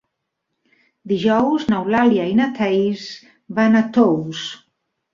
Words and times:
Dijous 1.11 1.69
n'Eulàlia 1.73 2.27
i 2.33 2.33
na 2.41 2.49
Thaís 2.59 3.07
van 3.61 3.85
a 3.85 3.87
Tous. 4.01 4.47